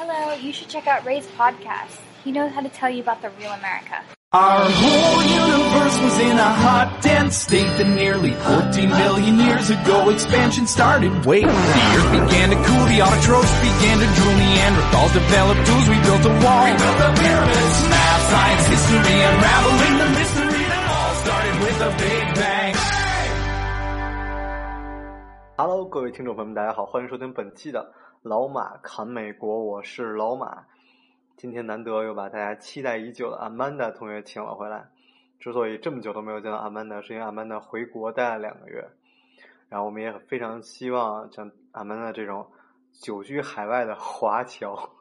[0.00, 2.00] Hello, you should check out Ray's podcast.
[2.24, 4.00] He knows how to tell you about the real America.
[4.32, 8.32] Our whole universe was in a hot, dense state that nearly
[8.72, 11.12] 14 billion years ago expansion started.
[11.28, 16.00] Wait, the earth began to cool, the autotrophs began to drool, Neanderthals developed tools, we
[16.08, 16.64] built a wall.
[16.64, 21.90] We built the pyramids, math, science, history, unraveling the mystery that all started with a
[22.00, 22.72] big bang.
[25.58, 30.65] Hello，各位听众朋友们，大家好，欢迎收听本期的 老马侃美国，我是老马。
[31.35, 34.87] 今天难得又把大家期待已久的阿曼达同学请了回来。
[35.39, 38.87] 之所以这么久都没有见到阿曼达，是因为阿曼达回国待了两个月，
[39.69, 42.45] 然后我们也非常希望像阿曼达这种
[42.91, 44.91] 久居海外的华侨，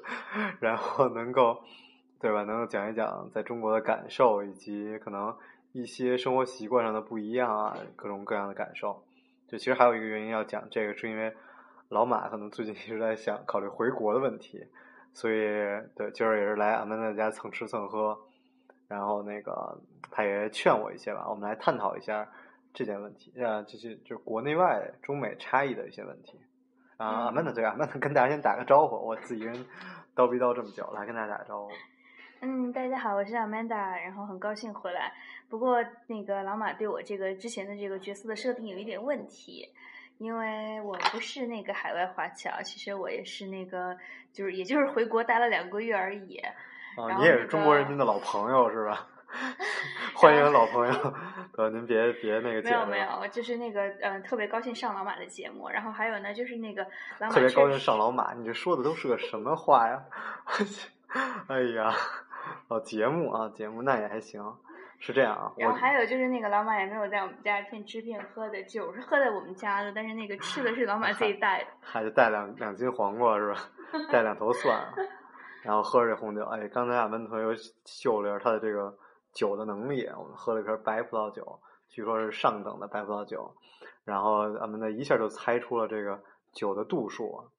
[0.58, 1.62] 然后能够
[2.18, 5.36] 对吧，能够讲一讲在中国的感受，以及可能
[5.72, 9.04] 一些生活习惯上的不一样啊，各种各样的感受。
[9.48, 11.30] 就其实还有一个原因要讲这个，是因为
[11.90, 14.64] 老马可能最近一直在想考虑回国的问题。
[15.12, 15.34] 所以，
[15.96, 18.16] 对，今儿也是来阿曼达家蹭吃蹭喝，
[18.86, 19.76] 然后那个
[20.08, 22.26] 他也劝我一些吧，我们来探讨一下
[22.72, 26.38] 这件问题，啊，这些就是国内外中美差异的一些问题。
[26.96, 29.52] 啊，阿曼达对，阿曼达跟大家先打个招呼，我自己人
[30.14, 31.72] 叨逼叨这么久，来跟大家打个招呼。
[32.42, 35.12] 嗯，大家好，我是 Amanda，然后很高兴回来。
[35.48, 39.68] 不过那个老马对我这个之前的这个角色的设定有一点问题。
[40.20, 43.96] 因为我不是那个海外华侨，其实我也是那个，
[44.34, 46.36] 就是也就是回国待了两个月而已。
[46.96, 49.06] 啊，你也是中国人民的老朋友是吧？
[50.14, 51.14] 欢迎老朋友，
[51.56, 52.60] 呃，您别别那个。
[52.60, 55.70] 没有没有，就是那个嗯，特别高兴上老马的节目。
[55.70, 56.84] 然后还有呢，就是那个
[57.32, 60.02] 特别高兴上老马，你这说的都是个什么话呀？
[61.48, 61.94] 哎呀，
[62.68, 64.44] 哦，节目啊，节目那也还行。
[65.00, 73.58] 是这样啊，然后还有就是那个老马也没有在我们家骗吃骗喝的，酒是喝在我们家的，但是那个吃的是老马自己带的，还得带两两斤黄瓜是吧？
[74.12, 74.78] 带两头蒜，
[75.64, 76.44] 然后喝着这红酒。
[76.44, 78.94] 哎，刚才俺们同学秀了他的这个
[79.32, 83.54] 酒的能力，我们喝了一瓶白葡萄酒，据说是上等的白葡萄酒，
[84.04, 86.22] 然后俺们呢一下就猜出了这个
[86.52, 87.50] 酒的度数，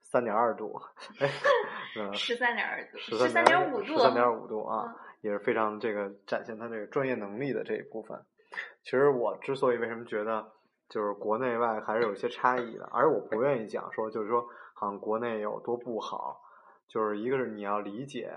[0.00, 0.82] 三点二度，
[1.20, 1.30] 哎，
[2.12, 4.94] 十三点二度，十三点五度，十三点五度啊。
[5.20, 8.24] 也是非常这个展现他这个专业能力的这一部分。
[8.82, 10.52] 其实我之所以为什么觉得
[10.88, 16.40] 就是国内外还是有些差异的，而我不愿意讲说就是说好像国内有多不好，
[16.88, 18.32] 就是一个是你要理解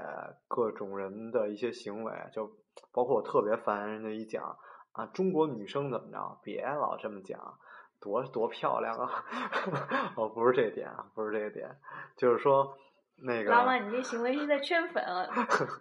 [0.48, 2.52] 各种人的一些行为，就
[2.92, 4.58] 包括我特别烦人家一讲
[4.92, 7.58] 啊中国女生怎么着，别老这么讲，
[8.02, 9.24] 多多漂亮啊！
[10.18, 11.78] 哦，不是这点啊，不是这个点，
[12.18, 12.76] 就是说。
[13.24, 15.28] 那个老马，你这行为是在圈粉啊，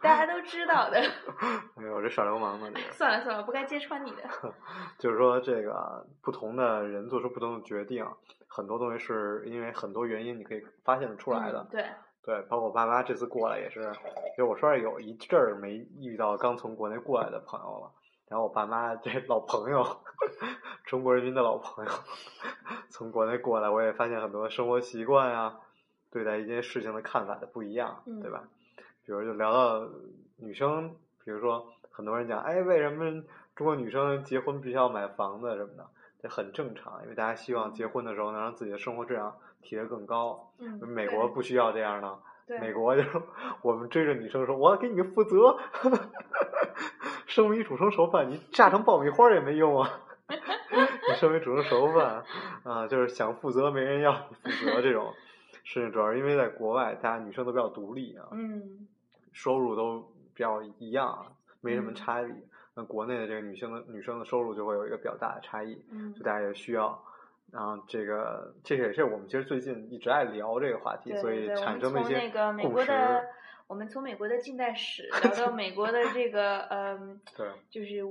[0.03, 0.99] 大家都知道的。
[1.77, 2.67] 哎呦，这耍流氓呢！
[2.93, 4.23] 算了算了，不该揭穿你的。
[4.99, 8.05] 就是说，这个不同的人做出不同的决定，
[8.47, 11.67] 很多东西是因为很多原因，你可以发现的出来的。
[11.71, 11.85] 对
[12.23, 13.91] 对，包括我爸妈这次过来也是，
[14.37, 17.91] 就我说有一阵儿没遇到刚从国内过来的朋友了，
[18.29, 19.83] 然后我爸妈这老朋友，
[20.85, 21.91] 中国人民的老朋友，
[22.91, 25.57] 从国内过来，我也发现很多生活习惯呀。
[26.11, 28.45] 对待一件事情的看法的不一样，对吧？
[29.05, 29.89] 比如就聊到
[30.39, 30.95] 女生，
[31.25, 33.23] 比如说很多人讲，哎，为什么
[33.57, 35.87] 中国女生结婚必须要买房子什么的？
[36.23, 40.53] 这很正常，因为大家希望结婚的时候能让自己的生活质量提得更高。
[40.59, 42.19] 嗯，美国不需要这样的，
[42.61, 43.23] 美国就是
[43.63, 45.57] 我们追着女生说，我要给你负责，
[47.27, 50.01] 生米煮成熟饭，你炸成爆米花也没用啊。
[50.29, 52.23] 你生米煮成熟饭
[52.65, 54.13] 啊，就是想负责没人要
[54.45, 55.13] 你负责这种。
[55.65, 58.87] 是，主要是因为在国外，大家女生都比较独立啊，嗯，
[59.33, 60.01] 收入都
[60.35, 62.33] 比较一样，没什么差异。
[62.75, 67.01] 那国内的这个女性的女生的收入就会有一个比较大的差异，嗯，就大家也需要。
[67.53, 72.31] 然后这个，这也是我们其实最近一直爱聊这个话题，所以产生的一些
[72.63, 72.93] 共识。
[73.67, 78.05] 我们从美国的近代史 聊到美国的这个，嗯，对，就是。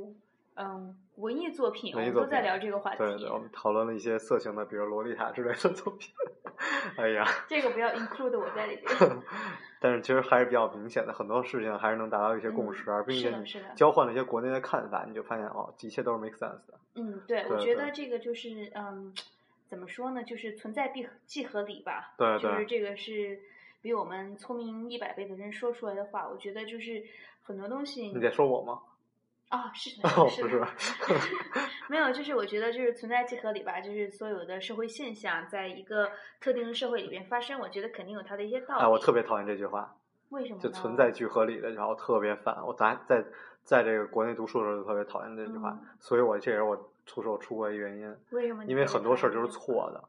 [0.56, 2.98] 嗯，文艺作品，我们都在聊这个话题。
[2.98, 6.12] 对对，我们讨论了一些色情的，比如《洛丽塔》之类的作品。
[6.98, 8.88] 哎呀，这个不要 include 我在里边。
[9.80, 16.78] 但是其实还是比较明显的，很多事情还是能达到一些共识，而并且你交换了一些国内的看法，你就发现哦，一切都是 make sense 的。
[16.96, 19.14] 嗯，对，我觉得这个就是嗯，
[19.70, 20.22] 怎么说呢？
[20.24, 22.14] 就是存在必即合理吧。
[22.18, 22.52] 对对。
[22.52, 23.40] 就是这个是
[23.82, 27.02] 比我们聪明一百倍的人说出来的话，我觉得就是
[27.42, 28.10] 很多东西。
[28.10, 28.82] 你在说我吗？
[29.50, 30.68] 啊，是的，是的，
[31.90, 36.10] 没有，就是我觉得就是存在即合理吧，就是所有的社会现象在一个
[36.40, 38.82] 特定的社会里边发生，我觉得肯定有它的一些道理。
[38.84, 39.96] 哎，我特别讨厌这句话。
[40.30, 40.60] 为什么？
[40.60, 42.56] 就存在即合理的，然后特别烦。
[42.64, 43.26] 我咱在
[43.64, 48.16] 在这个国内读书的时候就特别讨厌这句话，所以我这也是我出手出国的原因。
[48.30, 48.64] 为什么？
[48.66, 50.04] 因为很多事儿就是错的，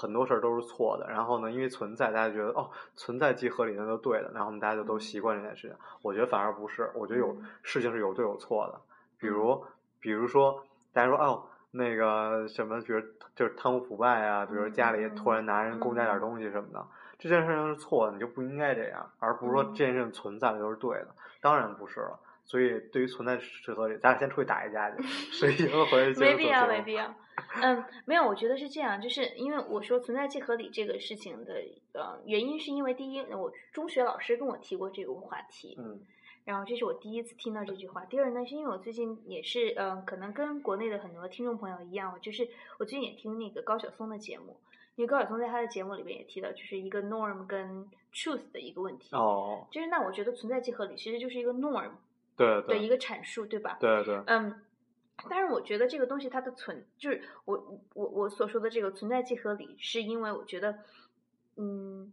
[0.00, 1.08] 很多事儿都是错的。
[1.10, 4.30] 然后呢，因为存在，大家觉得哦，存在即合理，那就对的。
[4.32, 5.76] 然后我们大家就都习惯这件事情。
[6.02, 8.80] 我觉得反而不是，我觉得有嗯事情是有对有错的。
[9.18, 9.64] 比如，
[9.98, 10.62] 比如说，
[10.92, 11.42] 大家说哦，
[11.72, 13.00] 那个什么，比如
[13.34, 16.86] 就是贪污腐败啊，比如家里突然拿人公家点儿东西什么的，
[17.18, 21.08] 这件事情是错的，你就不应该这样，而不是说嗯这件事情存在的就是对的。
[21.40, 22.18] 当然不是了。
[22.48, 27.14] 所以，对于存在是合理，咱俩先出去打一架去，睡一觉回来没必要，没必要。
[27.62, 31.62] 嗯，没有，我觉得是这样，就是因为我说存在即合理这个事情的
[31.92, 36.00] 呃原因，是因为第一，我中学老师跟我提过这个话题，嗯
[36.46, 38.06] 然后这是我第一次听到这句话。
[38.06, 42.48] 第二呢，是因为我最近也是，嗯、可能跟国内的很多听众朋友一样，我就是
[42.78, 44.56] 我最近也听那个高晓松的节目，
[44.94, 49.14] 因为高晓松在他的节目里面也提到，就是一个 norm 跟 truth 的一个问题。
[49.14, 51.90] 哦，就是那我觉得存在即合理其实就是一个 norm
[52.38, 53.76] 对的一个阐述，对吧？
[53.80, 54.62] 对对，嗯，
[55.28, 60.78] 但是我觉得这个东西它的存，就是我我我所说的这个存在即合理，是因为我觉得，
[61.56, 62.12] 嗯，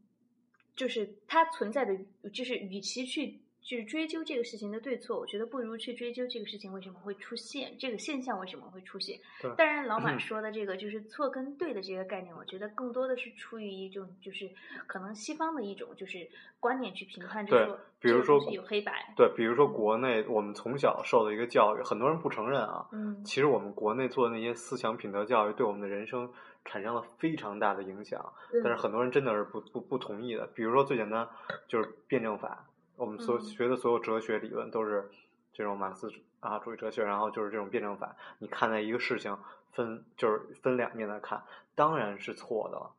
[0.75, 1.95] 就是它存在的，
[2.33, 9.51] 就是与其去就是追究这个事情的对错，我觉得不如去追究这个事情为什么会出现，这个现象为什么会出现对。
[9.57, 14.47] 当然，老马 说的这个就是错跟对的这个概念，我觉得更多的是出于一种就是
[14.85, 16.29] 可能西方的一种就是
[16.59, 22.87] 观点去评判，就是说比如说有黑白，对，比如说国内我们从小受的一个教育，很多人不承认啊。
[22.91, 26.31] 嗯其实我们国内做的那些思想品德教育，对我们的人生
[26.65, 28.23] 产生了非常大的影响。
[28.63, 30.45] 但是嗯很多人真的是不不不同意的。
[30.53, 31.27] 比如说最简单
[31.67, 32.63] 就是辩证法，
[32.97, 35.09] 我们所嗯学的所有哲学理论都是
[35.53, 38.15] 这种马克思啊主义哲学，然后就是这种辩证法。
[38.39, 39.37] 你看待一个事情
[39.71, 41.43] 分就是分两面来看，
[41.75, 42.91] 当然是错的了。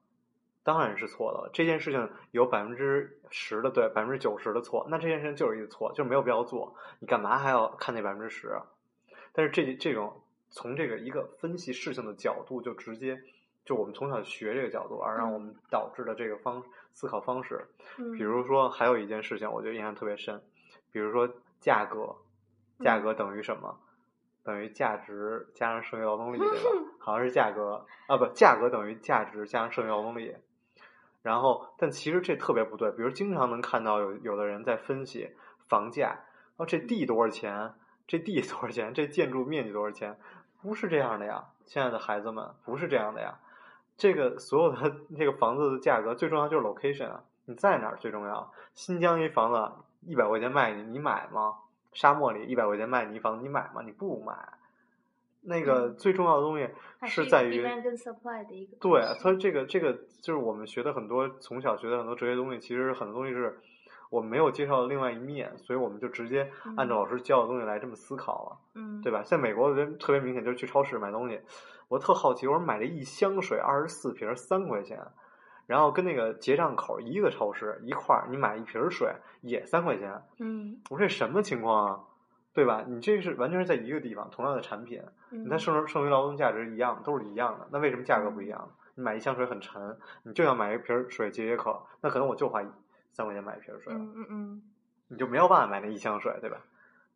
[0.62, 1.50] 当然是错的了。
[1.52, 6.74] 这件事情有百分之十的对，百分之九十的错，那这件事情就是一个错，就是没有必要做。
[6.98, 8.48] 你干嘛还要看那百分之十？
[8.48, 8.66] 啊
[9.32, 13.22] 但是这这种从这个一个分析事情的角度，就直接
[13.64, 16.64] 就我们从小学这个角度，而让我们导致的这个方
[16.96, 17.68] 思考方式。
[17.98, 20.42] 嗯，比如说，还有一件事情，我觉得印象特别深，
[20.90, 21.28] 比如说
[21.60, 22.16] 价格，
[22.80, 23.78] 价格等于什么？
[24.42, 26.56] 等于价值加上剩余劳动力，对吧？
[26.98, 30.34] 好像是价格啊，不，价格等于价值加上剩余劳动力。
[31.22, 32.90] 然后，但其实这特别不对。
[32.92, 35.30] 比如，经常能看到有有的人在分析
[35.68, 36.20] 房价，
[36.56, 37.74] 哦，这地多少钱？
[38.06, 38.94] 这地多少钱？
[38.94, 40.16] 这建筑面积多少钱？
[40.62, 43.38] 不是这样的呀，亲爱的孩子们，不是这样的呀。
[43.96, 48.52] 这个所有的这个房子的价格，最重要就是 location 啊，你在哪儿最重要。
[48.74, 49.72] 新疆一房子
[50.06, 51.54] 一百块钱卖你，你买吗？
[51.92, 53.82] 沙漠里一百块钱卖你一房子，你买吗？
[53.84, 54.36] 你不买。
[55.48, 56.68] 那个嗯最重要的东西
[57.04, 57.82] 是在于对关系
[59.22, 63.56] 它这个这个就是我们学的很多从小学的很多哲学东西，其实很多东西是
[64.10, 69.22] 我们没有介绍的另外一面，所以我们就直接按照老师教的东西来这么思考了，嗯，对吧？
[69.22, 71.40] 在美国人特别明显，就是去超市买东西，
[71.88, 75.00] 我特好奇，我说买了一箱水二十四瓶三块钱，
[75.66, 79.12] 然后跟那个结账口一个超市一块儿，你买一瓶水
[79.42, 82.00] 也三块钱，嗯我说这什么情况啊？
[82.52, 82.84] 对吧？
[82.88, 88.68] 你这是完全是在一个地方，同样的产品，嗯，你看剩剩余劳动价值一样，都是一样的，那为什么价格不一样呢？
[88.94, 92.62] 你买一箱水很沉，你就要买一瓶水解解渴，那可能我就花
[93.12, 94.62] 三块钱买一瓶水了，嗯嗯嗯
[95.08, 96.56] 你就没有办法买那一箱水，对吧？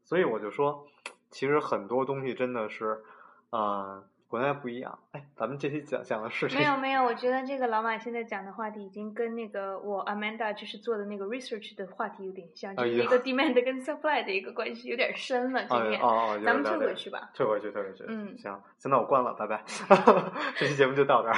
[0.05, 0.87] 所以我就说，
[1.31, 3.02] 其实很多东西真的是，
[3.49, 4.97] 呃，国内不一样。
[5.11, 15.63] 哎，咱们这期讲讲的是这没有没有，我觉得这个老马现在讲的话题已经跟那个我 Amanda 就是做的那个 research 的话题有点像，就是一个 demand 跟 supply 的一个关系，有点深了。
[15.63, 17.29] 哦今天哦哦，咱们退回去吧。
[17.34, 18.05] 退回去，退回去。
[18.06, 19.65] 嗯行，行，那我关了，拜拜。
[20.55, 21.37] 这期节目就到这儿。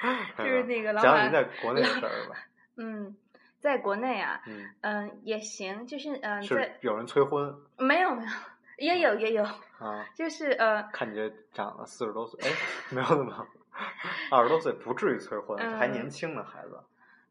[0.38, 2.36] 就是那个老马讲在国内的事儿吧。
[2.78, 3.14] 嗯，
[3.60, 8.30] 在国内啊，嗯，嗯也行，就是嗯是在有人催婚没有没有
[8.82, 9.44] 也有也有，
[9.78, 10.04] 啊？
[10.14, 12.50] 就是呃看你这长了四十多岁，哎，
[12.90, 13.46] 没有那么
[14.30, 16.78] 二十多岁，不至于催婚，还嗯年轻呢，孩子。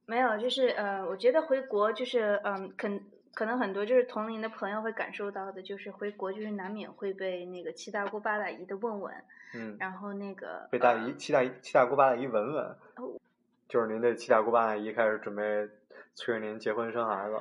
[0.05, 2.89] 没有，就是呃，我觉得回国就是嗯，可
[3.33, 9.13] 可能很多就是同龄的朋友会感受到的，就是回国就是难免会被那个七大姑八大姨的问问，
[9.53, 12.65] 嗯，然后那个被大呃姨七大姨七大姑八大姨闻闻
[12.95, 13.11] 哦，
[13.67, 15.69] 就是您这七大姑八大姨开始准备
[16.15, 17.35] 催着您结婚生孩子。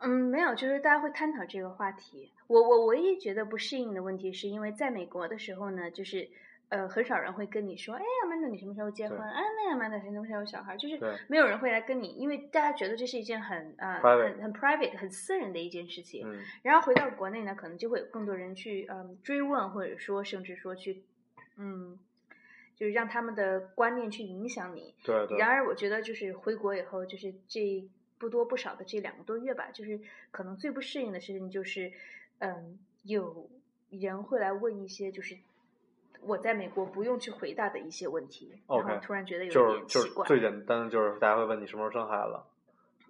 [0.00, 2.32] 嗯，没有，就是大家会探讨这个话题。
[2.46, 6.28] 我我唯一觉得不适应的问题，是因为在美国的时候呢，就是
[6.68, 9.18] 呃，很少人会跟你说，哎呀，曼达你什么时候结婚？
[9.18, 10.76] 对哎，那呀，曼达什么时候有小孩？
[10.76, 16.30] 就是没有人会来跟你，因为大家觉得这是一件很呃 Private 很很 private、很私人的一件事情。
[16.30, 21.02] 嗯，然后回到国内呢，可能就会有更多人去嗯追问，或者说甚至说去
[21.56, 21.98] 嗯，
[22.76, 24.94] 就是让他们的观念去影响你。
[25.04, 25.48] 对对然。
[25.48, 31.92] 而，我觉得就是回国以后，就是这不多不少的这两个多月吧，就是可能最不适应的事情就是，
[32.38, 33.48] 嗯，有
[33.90, 35.36] 人会来问一些就是
[36.20, 40.26] 我在美国不用去回答的一些问题，然后突然觉得有就是点奇怪。
[40.26, 42.40] 就是最简单的就是大家会问你什么时候生孩子，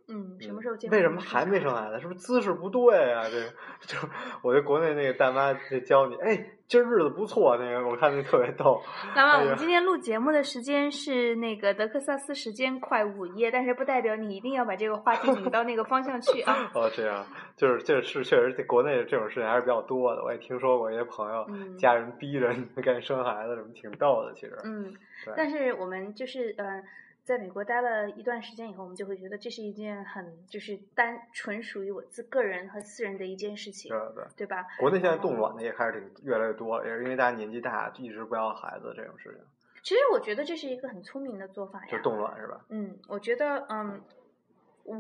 [0.09, 0.99] 嗯，什么时候结婚？
[0.99, 2.01] 为什么还没生孩子？
[2.01, 3.25] 是不是姿势不对啊？
[3.25, 3.45] 这个
[3.81, 4.07] 就是
[4.43, 6.37] 我觉得国内那个大妈就教你，哎，
[6.67, 8.81] 今儿日子不错，那个我看那特别逗。
[9.15, 16.71] 大妈，我们今天录节目的时间是那个德克萨斯时间快午夜，但是不代表你一定要把这个话题引到那个方向去啊。
[16.75, 17.25] 哦，这样
[17.57, 20.23] 就是这是确实，在国内这种事情还是比较多的。
[20.25, 24.33] 我也听说过一些朋友嗯家人逼着你 赶紧生孩子，什么挺逗的。
[24.33, 24.93] 其实，嗯，
[25.37, 26.65] 但是我们就是呃，
[27.29, 34.25] 在美国待了一段时间以后，我们就会觉得这是一件很就是单纯属于我自个人和私人的一件事情对，对。
[34.35, 34.65] 对吧？
[34.79, 39.45] 国内现在冻卵的也开始挺越来越多了，也是因为大家年纪大，一直不要孩子这种事情，
[39.83, 41.87] 其实我觉得这是一个很聪明的做法呀。
[41.91, 42.65] 就是冻卵是吧？
[42.71, 44.01] 嗯，我觉得嗯，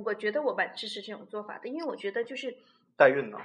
[0.05, 2.55] 我觉得我蛮支持这种做法的，因为我觉得就是
[2.95, 3.39] 代孕呢？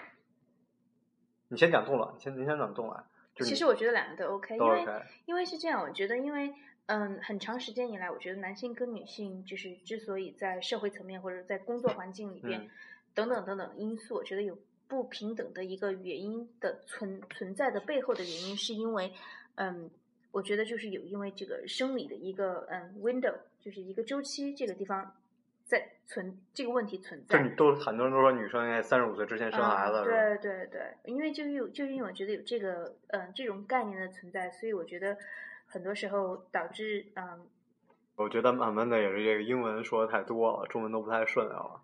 [1.47, 3.01] 你先讲冻卵，先你先讲冻卵。
[3.33, 4.87] 就其实我觉得两个都 OK，都因为
[5.27, 6.53] 因为是这样，我觉得因为
[6.87, 12.69] 嗯，很长时间以来，我觉得男性跟女性就是之所以在社会层面或者在工作环境里边、嗯
[13.15, 19.13] 等等等等因素，我觉得有不平等的一个原因的存存在的背后的原因，是因为
[19.53, 19.87] 嗯，
[20.31, 25.15] 我觉得就是有因为这个生理的一个嗯 window，就是一个周期这个地方
[25.63, 27.47] 在存这个问题存在。
[27.47, 35.15] 就都很多人都说女生应该三十五岁之前生孩子，嗯、对对对，因为就有就是因为我觉得有这个嗯、呃、这种概念的存在，所以我觉得
[35.73, 37.47] 很多时候导致嗯
[38.15, 41.81] 我觉得慢慢的也是这个英文说的太多了，中文都不太顺溜了。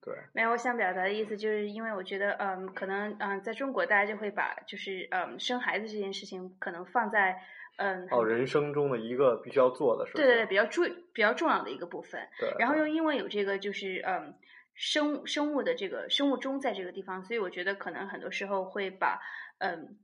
[0.00, 7.36] 对，没有我想表达的意思，就是因为我觉得嗯可能嗯在中国大家就会把就是嗯生孩子这件事情可能放在
[7.76, 10.22] 嗯哦，人生中的一个必须要做的事情。
[10.22, 14.32] 对对对比较重比较重要的一个部分，对然后又因为有这个就是嗯
[14.74, 19.20] 生生物的这个生物钟在这个地方，所以我觉得可能很多时候会把
[19.58, 19.98] 嗯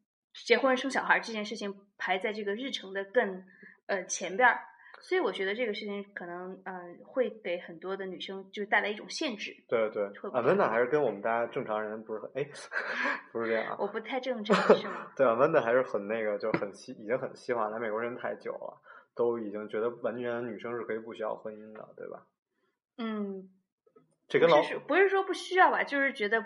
[0.46, 3.44] 结婚生小孩这件事情排在这个日程的更
[3.86, 4.58] 呃前边儿，
[5.00, 9.54] 所以我觉得这个事情可能嗯、呃会给很多的女生就带来一种限制。
[9.68, 12.48] 对对会不会阿曼达还是跟我们大家正常人不是很哎，
[13.32, 13.76] 不是这样啊。
[13.78, 15.06] 我不太正常是吗？
[15.16, 17.68] 对，阿曼达还是很那个，就很希，已经很西化。
[17.68, 18.80] 来美国人太久了，
[19.14, 22.26] 都已经觉得完全女生是可以不需要婚姻的，对吧？
[22.98, 23.48] 嗯，
[24.28, 26.42] 这跟老不是不是说不需要吧，就是觉得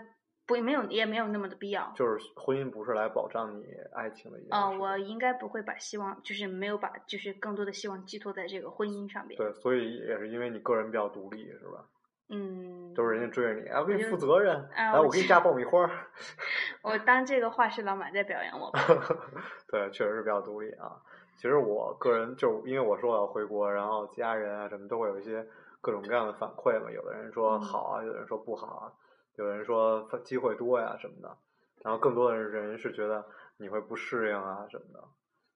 [0.46, 1.92] 不没有也没有那么的必要。
[1.94, 9.36] 就是婚姻不是来保障你爱情的一件啊、我应该不会把希望，就是没有把就是更多的希望寄托在这个婚姻上边。
[9.36, 11.84] 对，所以也是因为你个人比较独立，是吧？
[12.28, 15.90] 嗯，都是人家追着你，啊，我给你负责任，来，啊我我给你加爆米花儿。
[16.82, 18.80] 我当这个话是老板在表扬我吧。
[19.70, 21.00] 对，确实是比较独立啊。
[21.36, 25.46] 其实我个人就因为我说我要回国，然后家人啊什么都会有一些
[25.80, 26.90] 各种各样的反馈嘛。
[26.90, 28.92] 有的人说嗯好啊，有的人说不好啊，
[29.36, 31.36] 有人说机会多呀什么的。
[31.84, 33.24] 然后更多的人是觉得
[33.58, 35.02] 你会不适应啊什么的。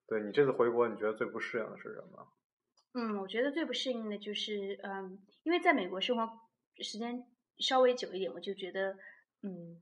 [0.06, 2.26] 对你这次回国，你觉得最不适应的是什么？
[2.94, 6.28] 嗯，我觉得最不适应的就是，嗯，因为在美国生活
[6.82, 7.24] 时间
[7.58, 8.96] 稍微久一点，我就觉得，
[9.42, 9.80] 嗯，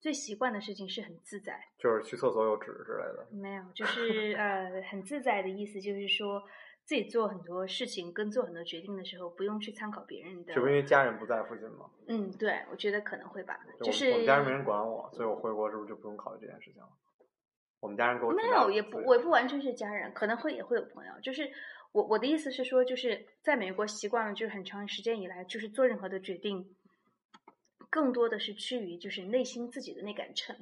[0.00, 1.60] 最习惯的事情是很自在。
[1.78, 3.26] 就是去厕所有纸之类的。
[3.32, 6.42] 没有，就是呃，很自在的意思，就是说
[6.84, 10.52] 自己做很多事情跟做很多决定的时候，不用去参考别人的。
[10.52, 11.90] 是不是因为家人不在附近吗？
[12.08, 16.88] 嗯，对，我觉得可能会吧，就是我们家人没人管我，所以我回国是不是就不用考虑这件事情了？
[17.80, 21.12] 我们家人给我没有，也不，我也不完全是家人，可能会也会有朋友。
[21.22, 21.50] 就是
[21.92, 26.76] 我我的意思是说，就是在美国习惯了，就是很长时间以来，就是做任何的决定，
[27.90, 30.54] 更多的是趋于就是内心自己的那杆秤，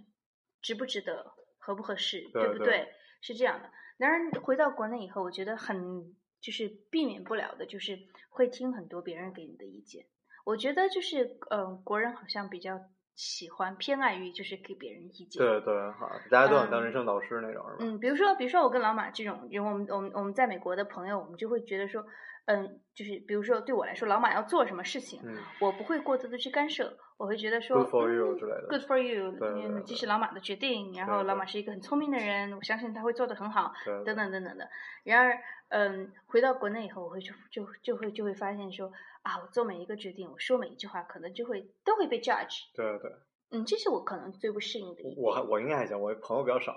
[0.61, 2.89] 值不值得，合不合适，对对不对？
[3.23, 3.71] 是这样的。
[3.97, 7.99] 男人，回到国内以后，我觉得很就是避免不了的，就是
[8.29, 10.05] 会听很多别人给你的意见。
[10.45, 12.81] 我觉得就是，嗯，国人好像比较
[13.23, 15.41] 喜欢偏爱于就是给别人意见。
[15.41, 17.77] 对对，好，大家都想当嗯人生导师那种，是吧？
[17.79, 22.05] 嗯，比如说，比如说我跟老马这种，因为我们我们我们在美国的朋友，我们就会觉得说，
[22.47, 33.73] 嗯，就是比如说对我来说，老马要做什么事情，嗯我不会过多的去干涉，我会觉得说 Good for you 嗯之类的 Good for you，嗯，对这是老马的决定，然后老马是一个很聪明的人，我相信他会做的很好，
[34.05, 34.69] 等等等等的。
[35.05, 35.39] 然而，
[35.73, 43.11] 嗯，回到国内以后，我会就就就会就会发现说，啊，我做每一个决定，我说每一句话，可能就会都会被 judge，对对，
[43.53, 45.15] 嗯，这是我可能最不适应的一点。
[45.17, 46.77] 我我应该还行，我朋友比较少。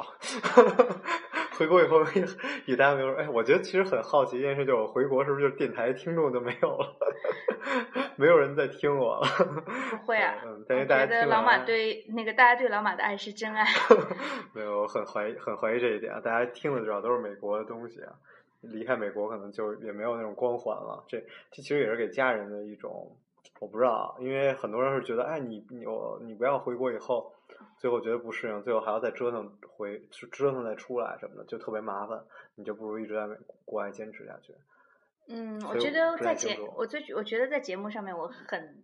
[1.58, 2.26] 回国以后也
[2.66, 6.98] 也大家没有说，哎，我觉得其实很好奇一件事，就是我回国是不是就是电台听众就没有了，
[8.16, 9.28] 没有人在听我了。
[9.92, 13.66] 不 会啊，嗯，但是大家觉得老马对那个大家对老马的爱是真爱。
[14.54, 16.20] 没有，我很怀疑，很怀疑这一点啊。
[16.20, 18.12] 大家听了知道都是美国的东西啊，
[18.70, 21.04] 离开美国可能就也没有那种光环了。
[21.08, 21.20] 这
[21.52, 23.16] 这其实也是给家人的一种
[23.60, 27.34] 我不知道，因为很多人是觉得，哎，你你我你不要回国以后，
[27.78, 32.22] 最后觉得不适应，最后还要再折腾回折腾再出来什么的，就特别麻烦，
[32.56, 34.54] 你就不如一直在美国外坚持下去。
[35.28, 38.84] 嗯，我觉得在节我最我觉得在节目上面我很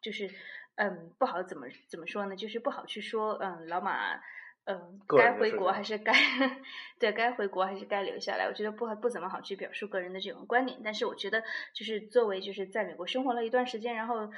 [0.00, 0.30] 就是
[0.76, 4.18] 嗯不好怎么怎么说呢，就是不好去说嗯老马
[4.64, 6.12] 嗯该回国还是该
[6.98, 10.80] 对该回国还是该留下来，我觉得不好不怎么好去表述个人的这种观点。
[10.84, 11.42] 但是我觉得
[11.74, 14.30] 就是作为就是在美国生活了一段时间，然后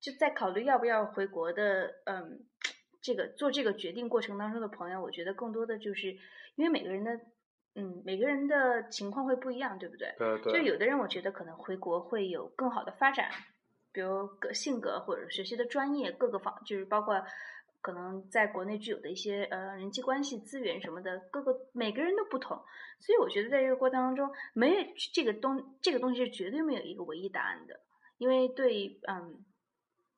[0.00, 2.40] 就在考虑要不要回国的嗯
[3.00, 6.10] 这个做这个决定过程当中的朋友，我觉得更多的就是
[6.56, 7.12] 因为每个人的
[7.76, 10.12] 嗯每个人的情况会不一样，对不对？
[10.18, 13.30] 对对，就有的人我觉得可能回国会有更好的发展，
[13.92, 17.24] 比如个性格或者学习的专业各个方，就是包括
[17.80, 22.56] 可能在国内具有的一些呃人际关系资源什么的，各个每个人都不同，
[23.00, 24.82] 所以我觉得在这个过程当中，没有
[25.12, 27.80] 这个东这个东西是绝对没有一个唯一答案的，
[28.18, 29.44] 因为对嗯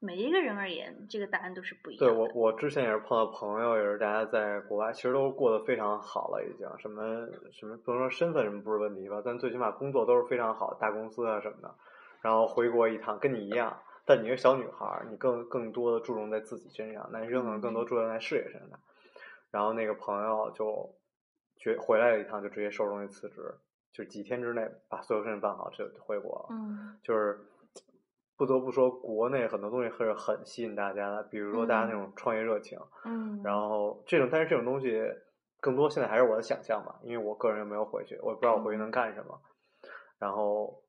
[0.01, 2.13] 每一个人而言，这个答案都是不一样的。
[2.13, 11.73] 对我，我之前也是碰到朋友，也是大家在国外，其实都过得非常好了，已经什么什么不能说身份什么不是问题吧，但最起码工作都是非常好，大公司啊什么的。
[12.21, 13.81] 然后回国一趟，跟你一样，
[14.15, 18.79] 但你是小女孩儿，你更更多的注重在自己身上，男生可能更多注重在事业身上。
[19.51, 20.95] 然后那个朋友就
[21.57, 23.55] 决回来了一趟，就直接收拾东西辞职，
[23.91, 26.49] 就几天之内把所有事情办好就回国了。
[26.51, 27.41] 嗯就是
[28.37, 35.03] 不得不说，国内很多东西是很吸引大家的，比如说大家那种创业热情，嗯，然后这种，但是这种东西
[35.59, 39.41] 更多现在还是我的想象吧，因为我个人又没有回去，我也不知道我回去能干什么。
[40.19, 40.83] 然后，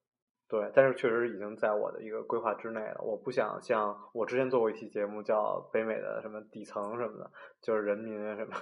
[0.48, 3.02] 对，但是确实已经在我的一个规划之内了。
[3.02, 7.26] 我不想像我之前做过一期节目叫《北美的什么底层什么的》，
[7.62, 8.56] 就是人民啊什么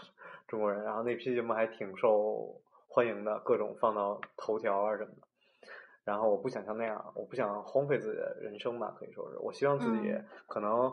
[0.47, 2.55] 中国人，然后那期节目还挺受
[2.87, 5.27] 欢迎的，各种放到头条啊什么的。
[6.03, 9.37] 然后我不想像那样，我不想荒废自己的人生吧，可以说是。
[9.39, 10.91] 我希望自己嗯可能，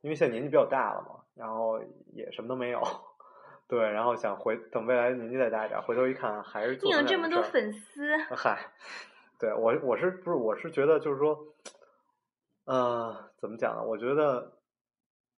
[0.00, 1.80] 因为现在年纪比较大了嘛，然后
[2.12, 2.82] 也什么都没有，
[3.68, 8.58] 对，然后想回等未来年纪再大一点，回头一看还是做你有这么多粉丝，嗨，
[9.38, 11.38] 对我我是不是我是觉得就是说，
[12.64, 13.84] 呃，怎么讲呢？
[13.84, 14.52] 我觉得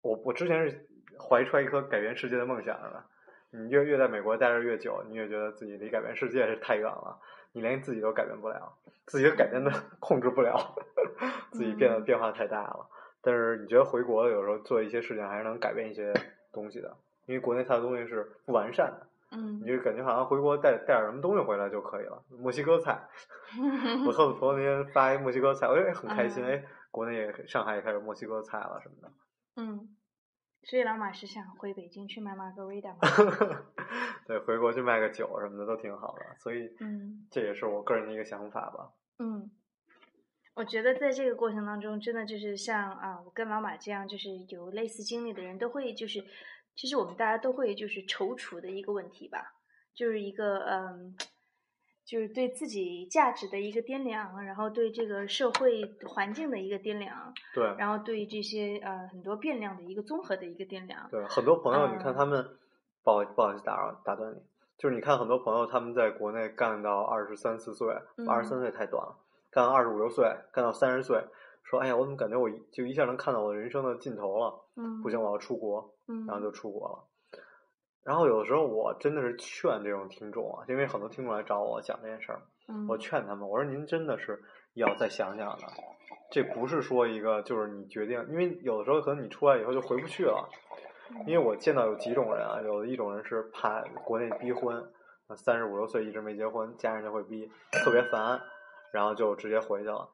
[0.02, 0.88] 我我之前是
[1.20, 3.06] 怀揣一颗改变世界的梦想是吧。
[3.52, 7.20] 你越越在美国待着越久，你越觉得自己离改变世界是太远了，
[7.52, 8.72] 你连自己都改变不了，
[9.08, 10.76] 自己都改变的 控制不了，
[11.52, 12.88] 自己变得嗯变化太大了。
[13.22, 16.14] 但是你觉得回国有时候做一些事情还是能改变一些
[16.54, 16.96] 东西的，
[17.26, 19.08] 因为国内它的东西是不完善的。
[19.32, 22.24] 嗯你就感觉好像回国带带点什么东西回来就可以了。
[22.30, 23.00] 墨西哥菜，
[24.08, 26.44] 我和我朋友那天发一墨西哥菜，我也很开心。
[26.44, 29.12] 嗯哎，国内也上海也开始墨西哥菜了什么的。
[29.58, 29.96] 嗯，
[30.64, 32.98] 所以老马是想回北京去卖玛格丽达吗？
[34.26, 38.92] 对，回国去卖个酒什么的都挺好的，所以嗯这也是我个人的一个想法吧。
[39.20, 39.52] 嗯，
[40.56, 46.24] 我觉得在这个过程当中，真的就是像啊，我跟老马这样，就是有类似经历的人都会，就是
[46.80, 49.54] 其实我们大家都会就是踌躇的一个问题吧，
[49.94, 51.16] 就是一个嗯。
[52.06, 61.08] 就是对自己价值的一个掂量，然后对这个社会环境的一个掂量，对然后对这些呃很多变量的一个综合的一个掂量。
[61.12, 62.44] 对，很多朋友你看嗯他们，
[63.04, 64.42] 不好不好意思打扰打断你，
[64.76, 67.88] 就是你看很多朋友他们在国内干到二十三四岁，
[68.28, 69.16] 二十三嗯岁太短了，
[69.52, 71.24] 干到二十五六岁，干到三十岁，
[71.62, 74.66] 说哎呀，我怎么感觉我就一下能看到我人生的尽头了？
[74.78, 75.94] 嗯，不行，我要出国。
[76.10, 77.06] 嗯，然后就出国了。
[78.04, 84.42] 然后有的时候我真的是劝这种听众啊，因为很多听众来找我讲这件事儿，嗯，我劝他们，我说您真的是
[84.74, 85.68] 要再想想的，
[86.32, 90.50] 这不是说一个就是你决定，因为有的时候可能你出来以后就回不去了。
[91.26, 94.92] 因为我见到有几种人啊，有的一种人是怕国内逼婚，
[95.36, 97.52] 三十五六岁一直没结婚，家人就会逼，
[97.84, 98.40] 特别烦，
[98.94, 100.08] 然后就直接回去了。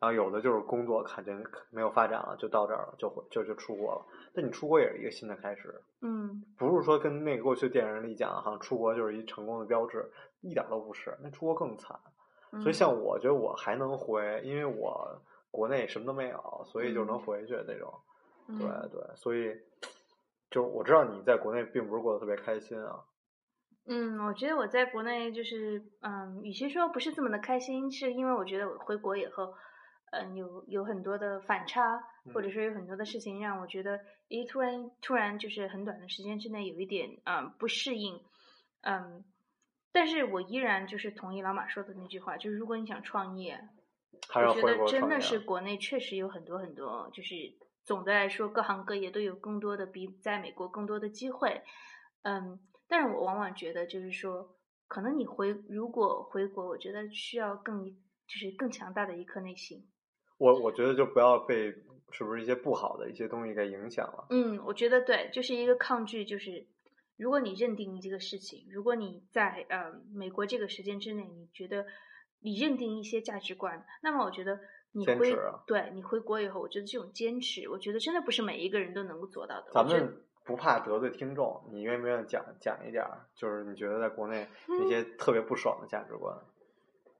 [0.00, 4.06] 然后有的就是工作看见没有发展了，就到这儿了，就回就就出国了。
[4.34, 10.10] 但你出国也是一个新的开始，嗯不是说跟那个过去电影里讲，好像出国就是一成功的标志，
[10.40, 11.16] 一点都不是。
[11.22, 11.98] 那出国更惨。
[12.52, 17.92] 嗯，所以像我觉得我还能回，因为我国内什么都没有，所以就能回去那种。
[18.48, 19.54] 嗯对对，所以
[20.50, 23.04] 就我知道你在国内并不是过得特别开心啊。
[23.86, 29.54] 嗯，我觉得我在国内就是，嗯，与其说不是这么的开心，是因为我觉得我回国以后，
[30.10, 32.52] 嗯，有有很多的反差，或者嗯。
[32.52, 38.20] 说有很多的事情让我觉得，诶，突然突然就是很短的时间之内有一点嗯不适应，
[38.82, 39.24] 嗯，
[39.92, 43.68] 但是我依然就是同意老马说的那句话，就是如果你想创业，
[44.34, 47.34] 我觉得真的是国内确实有很多很多，就是
[47.84, 51.62] 总的来说各行各业都有更多的比在美国更多的机会，
[52.22, 54.56] 嗯，但是我往往觉得就是说，
[54.88, 57.84] 可能你回如果回国，我觉得需要更
[58.26, 59.88] 就是更强大的一颗内心。
[60.40, 61.74] 我我觉得就不要被
[62.10, 64.26] 是不是一些不好的一些东西给影响了。
[64.30, 66.66] 嗯，我觉得对，就是一个抗拒，就是
[67.18, 71.84] 如果你认定这个事情，如果你在呃美国这个时间之内，你觉得
[72.40, 74.58] 你认定一些价值观，那么我觉得
[74.92, 79.70] 你回啊对你回国以后，我觉得这种坚持，我觉得真的不是每一个人都能够做到的。
[79.74, 83.28] 咱们不怕得罪听众，你愿不愿意讲讲一点儿？
[83.36, 86.34] 就是你觉得在国内那些特别不爽的价值观，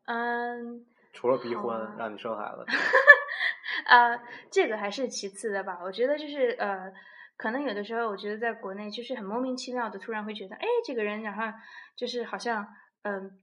[0.07, 2.65] 嗯除了逼婚、啊让你生孩子，
[3.87, 4.21] 呃，
[4.51, 5.81] 这个还是其次的吧。
[5.83, 6.93] 我觉得就是呃，
[7.37, 11.43] 可能有的时候，我觉得在国内就是很莫名其妙的，突然会觉得，哎，这个人，然后
[11.97, 12.67] 就是好像，
[13.03, 13.41] 嗯、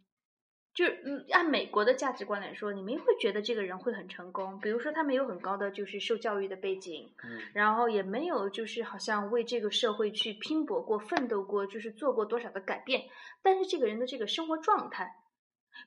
[0.74, 4.60] 就嗯，按美国的价值观来说，你们会觉得这个人会很成功。
[4.60, 13.04] 比如说，他没有很高的就是受教育的背景，嗯，然后也没有就是好像为这个社会去拼搏过、奋斗过，就是做过多少的改变。
[13.42, 15.16] 但是这个人的这个生活状态，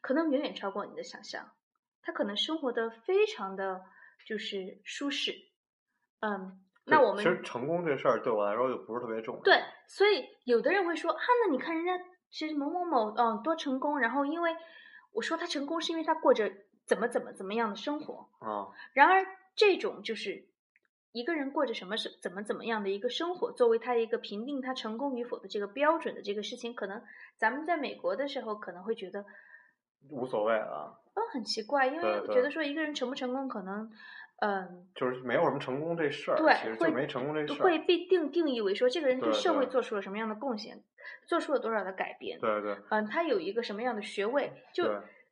[0.00, 1.50] 可能远远超过你的想象。
[2.02, 3.82] 他可能生活的非常的
[4.26, 5.32] 就是舒适，
[6.20, 9.42] 嗯，那我们其实成功这事儿对我来说就不是特别重要。
[9.42, 14.56] 对，所以有的人会说啊，那你看人家其实某某某嗯多成功，然后因为
[15.12, 16.50] 我说他成功是因为他过着
[16.86, 20.48] 怎么怎么怎么样的生活，啊，然而这种就是
[21.12, 27.02] 一个人过着什么是怎么怎么样的一个生活，作为他一个评定他成功与否的这个标准的这个事情，可能
[27.36, 29.24] 咱们在美国的时候可能会觉得
[30.08, 33.90] 无所谓了，嗯很奇怪，因为觉得说一个人成不成功可能
[34.40, 34.86] 嗯。
[34.94, 37.64] 就是没有什么成功这事儿，对其实就会没成功这事儿。
[37.64, 40.82] 会被定定义为说这个人对对社会做出了什么样的贡献，
[41.26, 44.84] 做出了多少的改变，对对嗯，他有一个什么样的学位，就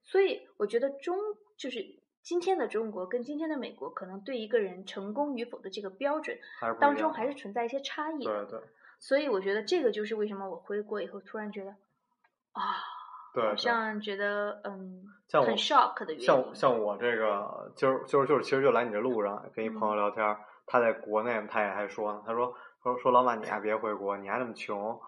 [0.02, 1.16] 所以我觉得中
[1.56, 1.84] 就是
[2.22, 6.36] 今天的中国跟今天的美国，可能对一个人成功与否的这个标准
[6.80, 8.44] 当中还是存在一些差异的。
[8.44, 8.68] 对对
[9.00, 12.97] 所以我觉得这个就是为什么我回国以后突然觉得啊，好
[13.34, 13.56] 对好。
[13.56, 16.26] 像觉得嗯很 shock 的原因。
[16.26, 24.98] 像像我这个，今儿就是就是，其实就来你这路上跟一朋友聊天儿，他在国内，他也还说呢，他说说说老板你还别回国，你还那么穷，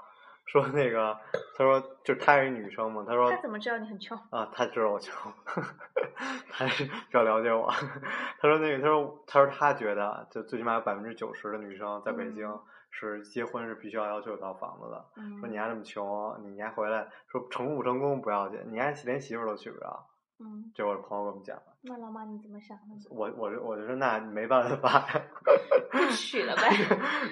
[0.47, 1.17] 说那个
[1.57, 4.19] 他说就是她是一女生嘛，他说他怎么知道你很穷？
[4.31, 5.33] 啊，他知道我穷，
[6.51, 7.71] 他是比较了解我。
[8.41, 15.05] 他说那个，他说他说他觉得，就最起码有百分之九十的女生在北京嗯是结婚是必须要要求有套房子的。
[15.41, 20.07] 说嗯你还这么穷，你你还回来说成功不成功不要紧，你还连媳妇儿都娶不着。
[20.43, 22.95] 嗯，这我朋友跟我们讲的，那老马你怎么想的？
[23.11, 25.23] 我我就我就说那没办法呀，
[25.93, 26.63] 不娶了呗，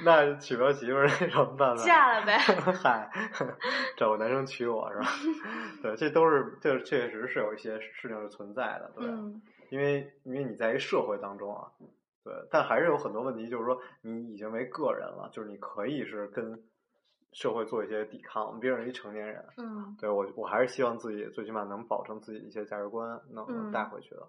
[0.04, 1.82] 那娶不着媳妇儿那有什么办法？
[1.86, 2.36] 嫁了呗。
[2.74, 3.10] 嗨，
[3.96, 5.06] 找个男生娶我是吧？
[5.82, 9.40] 对，这都是这确实是有一些事情是存在的，对，嗯
[9.70, 11.68] 因为因为你在一个社会当中啊，
[12.28, 16.62] 对，但还是有很多问题，就是说你已经为个人了，就是你可以是跟
[17.32, 19.42] 社会做一些抵抗，毕竟是一成年人。
[19.56, 19.96] 嗯。
[19.98, 24.28] 对我，我还是希望自己最起码能保证自己一些价值观能能带嗯回去的。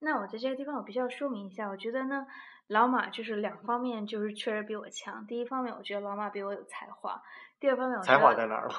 [0.00, 2.26] 那我在这个地方我必须要说明一下，我觉得呢，
[2.66, 5.26] 老马就是两方面就是确实比我强。
[5.26, 7.22] 第一方面，我觉得老马比我有才华；
[7.58, 8.74] 第二方面，我觉才华在哪儿了？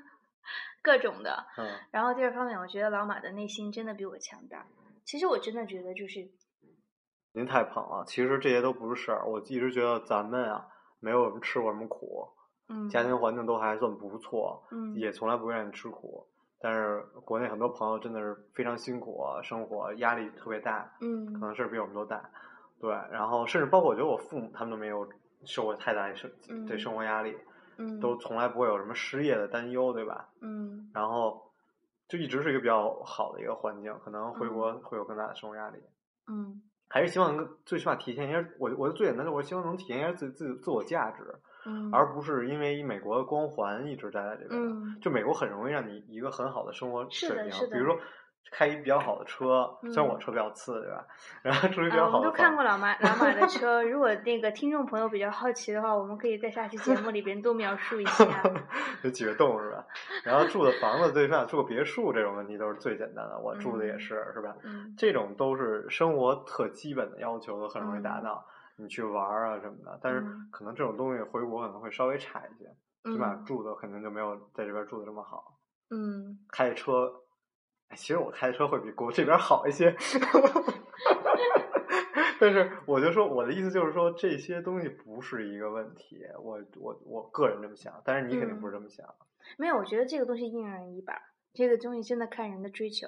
[0.80, 1.44] 各种的。
[1.58, 4.64] 嗯，然后第二方面，我觉得老马的内心真的比我强大。
[5.04, 6.30] 其实我真的觉得就是，
[7.32, 8.04] 您太捧了。
[8.06, 10.66] 其实这些都不是事儿，我一直觉得咱们啊，
[11.00, 12.28] 没有什么吃过什么苦，
[12.68, 16.26] 嗯，家庭环境都还算不错，嗯也从来不愿意吃苦。
[16.60, 22.22] 但是国内很多朋友真的是非常辛苦啊，生活压力特别大，嗯可能事儿比我们都大。
[22.78, 25.08] 对，然后甚至包括我觉得我父母他们都没有
[25.44, 27.36] 受过太大的生嗯对生活压力，
[27.78, 30.28] 嗯都从来不会有什么失业的担忧，对吧？
[30.40, 31.50] 嗯然后
[32.08, 35.78] 就一直是一个比较好的一个环境，可能回国会有更大的生活压力。
[36.28, 41.24] 嗯还是希望能最起码体现一下我我最简单的，我希望能体现一下自己自己自我价值，
[41.64, 44.60] 嗯，而不是因为美国的光环一直待在这边。
[44.60, 45.00] 嗯。
[45.00, 47.98] 就美国很容易让你一个很好的生活水平，比如说
[48.50, 51.06] 开一比较好的车，虽然我嗯车比较次，对吧？
[51.42, 58.24] 然后住一比较好的都看过老马老马的车， 如果那个听众朋友比较好奇的话，我们可以在下期节目里边多描述一下。
[59.02, 59.84] 有几个洞是吧？
[60.24, 64.54] 然后住的房子最起码住个别墅这种问题都是最简单的，我住的也嗯是，是吧？
[64.64, 68.46] 嗯这种都是生活特基本的要求，都很容易达嗯到。
[68.76, 72.64] 你去玩儿啊什么的，但是嗯可能这种东西回国可能会稍微差一些，
[73.12, 75.58] 起码嗯住的肯定就没有在这边住的这么好。
[75.90, 77.10] 嗯，开车，哎
[77.94, 79.94] 其实我开车会比国这边好一些，
[82.40, 89.06] 但是我就说我的意思就是说这些东西不是一个问题，我我我个人这么想，但是你肯定不是这么想。
[89.56, 91.14] 没有，我觉得这个东西因人而异吧。
[91.54, 93.06] 这个东西真的看人的追求。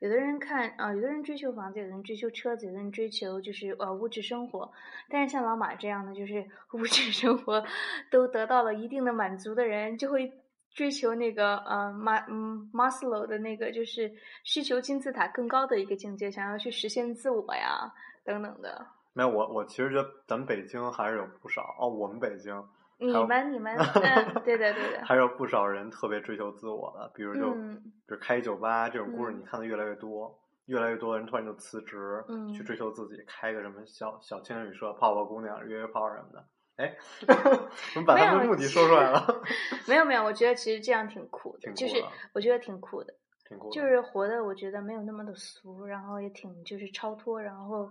[0.00, 4.70] 有的人看啊、有的人追求房子，有的人追求车子，有的人追求就是呃物质生活。
[5.08, 6.44] 但是像老马这样的，就是
[6.74, 7.64] 物质生活
[8.10, 10.30] 都得到了一定的满足的人，就会
[10.76, 14.12] 追求那个呃马嗯马斯洛的那个就是
[14.44, 17.90] 需求金字塔更高的一个境界，想要去实现自我呀
[18.22, 18.86] 等等的。
[19.14, 22.62] 没有，我我其实觉得咱们北京还是有不少哦，我们北京
[22.98, 36.44] 你们你们 嗯，对的对的，还有不少人特别追求自我的，比如就、嗯比如开酒吧这种故事，嗯你看的越来越多，越来越多的人突然就辞职，嗯去追求自己，开个什么小小情侣社、泡泡姑娘、约约炮什么的。
[36.76, 39.42] 哎，怎么把他们的目的说出来了，
[39.88, 43.14] 没有没有，我觉得其实这样挺酷的，就是我觉得挺酷的，
[43.48, 43.74] 挺酷的。
[43.74, 47.90] 就是活的我觉得没有那么的俗，然后也挺就是超脱，然后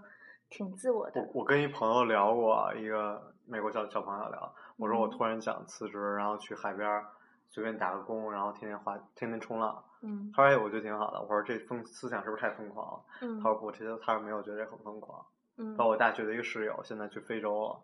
[0.49, 1.41] 挺自我的我。
[1.41, 7.07] 我跟一朋友聊过，一个美国小小朋友聊，我说我嗯突然想辞职，然后去海边儿
[7.49, 9.83] 随便打个工，然后天天滑，天天冲浪。
[10.01, 15.25] 嗯他说：“哎，我觉得挺好的。”我说：“这疯思想是不是太疯狂了？”嗯他说：“不，其实他说没有觉得这很疯狂。”
[15.57, 17.79] 嗯包括我大学的一个室友，现在去非洲了，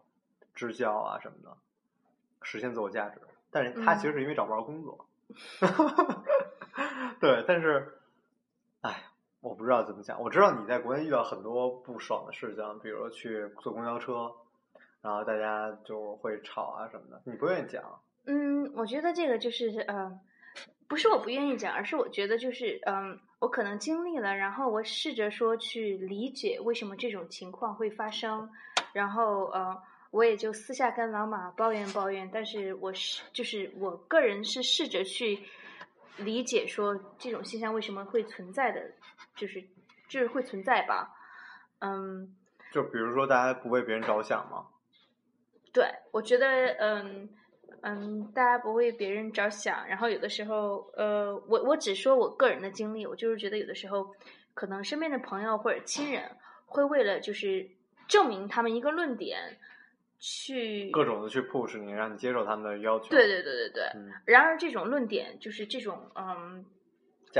[0.56, 1.58] 支教啊什么的，
[2.42, 3.22] 实现自我价值。
[3.50, 5.06] 但是他其实是因为找不着工作。
[7.20, 8.00] 对，但是，
[8.82, 9.04] 哎，
[9.42, 10.22] 我不知道怎么讲。
[10.22, 14.32] 我知道你在国内遇到很多不爽的事情，比如去坐公交车，
[15.02, 17.84] 然后大家就会吵啊什么的，你不愿意讲。
[18.26, 20.20] 嗯，我觉得这个就是呃，
[20.88, 28.50] 不是我不愿意讲，而是我觉得就是嗯、我可能经历了，然后我试着说去理解为什么这种情况会发生，
[28.94, 35.40] 然后呃，我也就私下跟老马抱怨抱怨，但是我是就是我个人是试着去
[36.18, 38.82] 理解说这种现象为什么会存在的，
[39.36, 39.64] 就是
[40.08, 41.10] 就是会存在吧，
[41.80, 42.36] 嗯。
[42.74, 44.66] 就比如说，大家不为别人着想吗。
[45.74, 47.28] 对，我觉得，嗯
[47.82, 54.16] 嗯，大家不为别人着想，然后有的时候，呃，我我只说我个人的经历，我就是觉得有的时候，
[54.54, 56.32] 可能身边的朋友或者亲人
[56.66, 57.70] 会为了就是
[58.08, 59.58] 证明他们一个论点，
[60.22, 63.10] 去各种的去 push 你，让你接受他们的要求。
[63.10, 63.84] 对对对对对。
[63.96, 66.64] 嗯，然而，这种论点就是这种嗯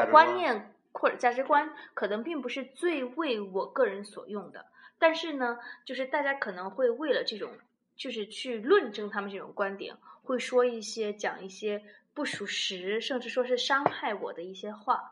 [0.10, 4.66] 观念或者价值观，可能并不是最为我个人所用的。
[4.98, 7.52] 但是呢，就是大家可能会为了这种，
[7.96, 11.80] 就是去论证他们这种观点，会说一些讲一些
[12.16, 15.12] 不属实，甚至说是伤害我的一些话。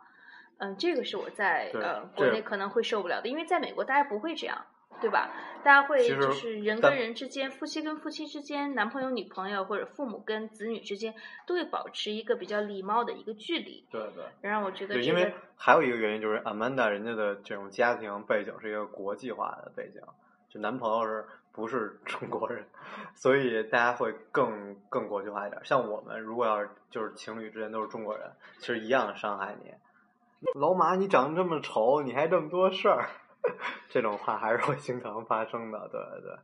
[0.57, 4.65] 嗯，这个是我在呃国内可能会受不了的，因为在美国大家不会这样，
[5.01, 5.29] 对吧？
[5.63, 11.13] 大家会就是人跟人之间、夫妻跟夫妻之间、男朋友女朋友或者父母跟子女之间，
[11.45, 13.85] 都会保持一个比较礼貌的一个距离。
[13.91, 14.23] 对对。
[14.41, 20.01] 然后我觉得因为还有一个原因就是 Amanda 人家的这种家庭背景是一个国际化的背景，
[20.49, 22.65] 就男朋友是不是中国人，
[23.15, 25.61] 所以大家会更更国际化一点。
[25.65, 29.73] 像我们如果要是就是情侣之间都是中国人，其实一样伤害你。
[30.57, 33.09] 老马，你长得这么丑，你还这么多事儿，
[33.89, 35.87] 这种话还是会经常发生的。
[35.91, 36.37] 对对，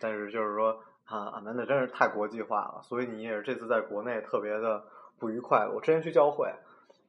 [0.00, 4.84] 但是就是说啊，Amanda 真是太国际化了，所以你也是这次在国内特别的
[5.18, 5.66] 不愉快。
[5.66, 6.52] 我之前去教会，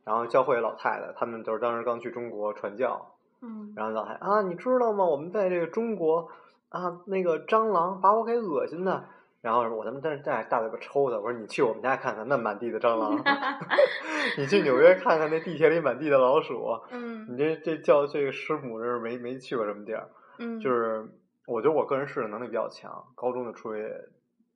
[0.04, 5.06] 然后教会老太太，他们就是当时刚去中国传教，嗯然后老太太啊，你知道吗？
[5.06, 6.30] 我们在这个中国
[6.70, 9.06] 啊，那个蟑螂把我给恶心的。
[9.42, 13.18] 然后我他妈在那大大嘴巴抽他，我说你去我们家看看，那满地的蟑螂
[14.38, 16.80] 你去纽约看看那地铁里满地的老鼠。
[16.92, 21.08] 嗯你这这叫这个师母这是没没去过什么地儿，嗯，就是
[21.48, 23.92] 我觉得我个人适应能力比较强，高中就出去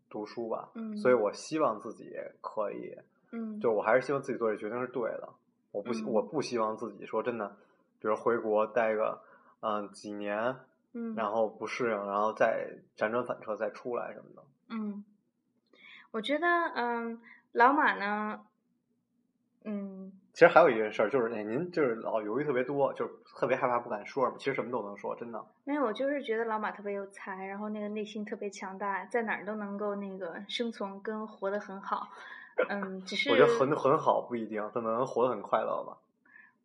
[0.09, 2.95] 读书吧，嗯所以我希望自己可以，
[3.31, 5.27] 嗯就我还是希望自己做这决定是对的，
[5.71, 7.47] 我不希、嗯我不希望自己说真的，
[7.99, 9.19] 比如回国待个
[9.61, 10.55] 嗯、几年，
[10.93, 14.43] 嗯，然后不适应，然后再辗转反侧再出来什么的。
[14.69, 15.03] 嗯，
[16.11, 18.45] 我觉得嗯，老马呢，
[19.63, 24.35] 嗯其实还有一件事儿，就是哎，您就是老犹豫特别多，就是特别害怕不敢说嘛。
[24.37, 25.45] 其实什么都能说，真的。
[25.63, 32.09] 没有，我就是觉得老马特别有才，然后那个内心特别强大，在哪儿都能够那个生存跟活得很好。
[32.67, 35.97] 嗯，只是我觉得很很好，不一定，他能活得很快乐吧。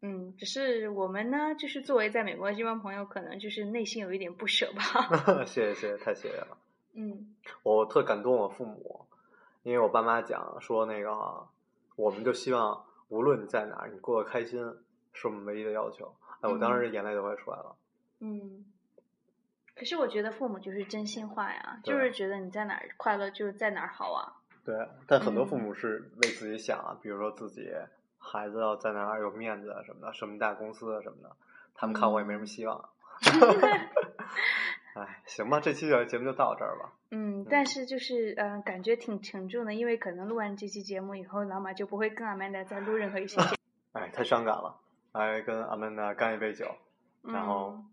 [0.02, 4.82] 嗯，只是我们呢，就是作为在美国的这帮朋友，可能就是内心有一点不舍吧。
[5.46, 6.56] 谢谢谢谢，太谢谢了。
[6.92, 9.06] 嗯我特感动我父母，
[9.62, 11.46] 因为我爸妈讲说那个，
[11.96, 14.60] 我们就希望无论你在哪儿，你过得开心
[15.12, 16.14] 是我们唯一的要求。
[16.40, 17.76] 哎，我当时眼泪都快出来了。
[18.20, 18.64] 嗯。
[19.76, 24.36] 可是我觉得父母就是真心话呀，就是觉得你在哪儿快乐就是在哪儿好啊。
[24.62, 27.72] 对，但很多父嗯母是为自己想啊，比如说自己
[28.18, 31.34] 孩子要在哪儿有面子啊什么的，什么大公司啊什么的，
[31.74, 32.90] 他们看我也没什么希望。
[34.94, 36.92] 哎，行吧，这期的节目就到这儿吧。
[37.10, 43.54] 嗯，但是就是呃，感觉挺沉重的，因为可能录完这期节目以后，老马就不会跟阿曼达再录任何一期节目。
[43.92, 44.76] 哎，太伤感了，
[45.12, 46.66] 来跟阿曼达干一杯酒，
[47.22, 47.90] 然后嗯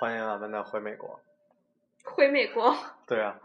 [0.00, 1.20] 欢迎阿曼达回美国。
[2.04, 2.76] 回美国。
[3.06, 3.38] 对啊，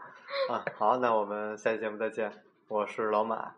[0.48, 2.32] 啊，好，那我们下期节目再见。
[2.68, 3.54] 我是老马，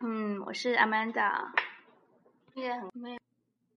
[0.00, 1.48] 嗯，我是 Amanda，
[2.54, 3.23] 也很没有。